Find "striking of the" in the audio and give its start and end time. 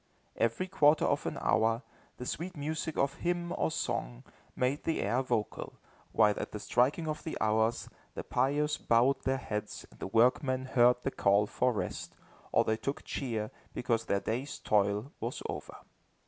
6.59-7.37